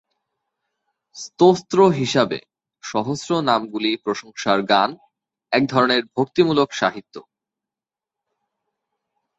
[1.15, 2.39] স্তোত্র হিসাবে,
[2.83, 4.89] সহস্র-নামগুলি প্রশংসার গান,
[5.51, 7.15] এক ধরনের ভক্তিমূলক সাহিত্য।